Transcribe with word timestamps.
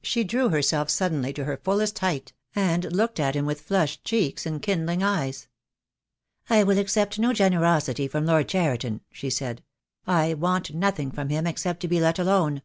She 0.00 0.24
drew 0.24 0.48
herself 0.48 0.88
suddenly 0.88 1.34
to 1.34 1.44
her 1.44 1.58
fullest 1.58 1.98
height, 1.98 2.32
and 2.54 2.90
looked 2.96 3.20
at 3.20 3.36
him 3.36 3.44
with 3.44 3.60
flushed 3.60 4.04
cheeks 4.04 4.46
and 4.46 4.62
kindling 4.62 5.02
eyes. 5.02 5.48
"I 6.48 6.64
will 6.64 6.78
accept 6.78 7.18
no 7.18 7.34
generosity 7.34 8.08
from 8.08 8.24
Lord 8.24 8.48
Cheriton," 8.48 9.02
she 9.12 9.28
said. 9.28 9.62
"I 10.06 10.32
want 10.32 10.72
nothing 10.74 11.10
from 11.10 11.28
him 11.28 11.46
except 11.46 11.80
to 11.80 11.88
be 11.88 12.00
let 12.00 12.18
alone. 12.18 12.62